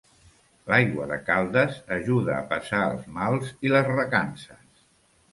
L'aigua 0.69 1.03
de 1.09 1.17
Caldes 1.25 1.75
ajuda 1.97 2.33
a 2.37 2.45
passar 2.53 2.79
els 2.93 3.03
mals 3.19 3.51
i 3.69 3.71
les 3.75 3.91
recances. 3.91 4.81